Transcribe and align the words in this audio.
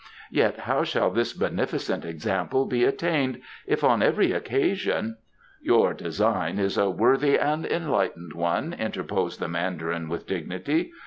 Yet 0.31 0.61
how 0.61 0.83
shall 0.83 1.11
this 1.11 1.31
beneficent 1.33 2.05
example 2.05 2.65
be 2.65 2.85
attained 2.85 3.39
if 3.67 3.83
on 3.83 4.01
every 4.01 4.31
occasion" 4.31 5.17
"Your 5.71 5.93
design 5.93 6.57
is 6.57 6.75
a 6.75 6.89
worthy 6.89 7.37
and 7.37 7.67
enlightened 7.67 8.33
one," 8.33 8.73
interposed 8.73 9.39
the 9.39 9.47
Mandarin, 9.47 10.09
with 10.09 10.25
dignity. 10.25 10.91